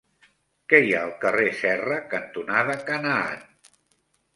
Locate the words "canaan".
2.93-3.51